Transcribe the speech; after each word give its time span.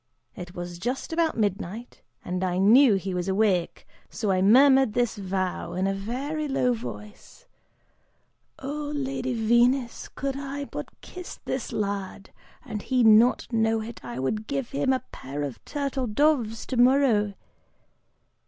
It 0.35 0.55
was 0.55 0.79
just 0.79 1.13
about 1.13 1.37
midnight, 1.37 2.01
and 2.25 2.43
I 2.43 2.57
knew 2.57 2.95
he 2.95 3.13
was 3.13 3.27
awake, 3.27 3.85
so 4.09 4.31
I 4.31 4.41
murmured 4.41 4.93
this 4.93 5.15
vow, 5.15 5.73
in 5.73 5.85
a 5.85 5.93
very 5.93 6.47
low 6.47 6.73
voice, 6.73 7.45
'Oh 8.57 8.91
Lady 8.95 9.35
Venus, 9.35 10.07
could 10.07 10.35
I 10.35 10.65
but 10.65 10.89
kiss 11.01 11.39
this 11.45 11.71
lad, 11.71 12.31
and 12.65 12.81
he 12.81 13.03
not 13.03 13.45
know 13.53 13.79
it, 13.83 14.03
I 14.03 14.17
would 14.17 14.47
give 14.47 14.71
him 14.71 14.91
a 14.91 15.03
pair 15.11 15.43
of 15.43 15.63
turtle 15.65 16.07
doves 16.07 16.65
tomorrow! 16.65 17.35